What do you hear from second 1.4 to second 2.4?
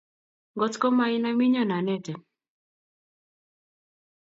inyon anetin